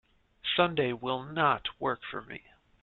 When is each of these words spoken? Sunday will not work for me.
Sunday 0.55 0.93
will 0.93 1.21
not 1.21 1.79
work 1.79 2.01
for 2.03 2.23
me. 2.23 2.45